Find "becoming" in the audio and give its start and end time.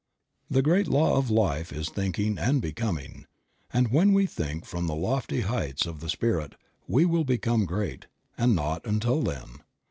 2.59-3.27